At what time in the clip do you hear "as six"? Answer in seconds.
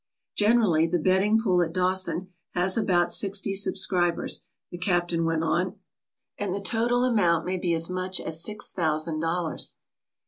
8.19-8.71